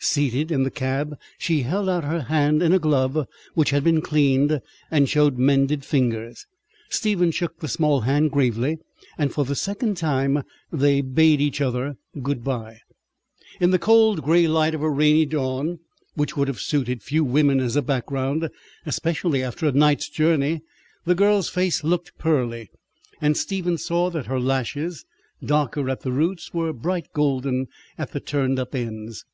[0.00, 4.02] Seated in the cab, she held out her hand in a glove which had been
[4.02, 6.44] cleaned, and showed mended fingers.
[6.90, 8.76] Stephen shook the small hand gravely,
[9.16, 12.80] and for the second time they bade each other good bye.
[13.60, 15.78] In the cold grey light of a rainy dawn,
[16.14, 18.50] which would have suited few women as a background,
[18.84, 20.60] especially after a night journey,
[21.06, 22.68] the girl's face looked pearly,
[23.22, 25.06] and Stephen saw that her lashes,
[25.42, 29.24] darker at the roots, were bright golden at the turned up ends.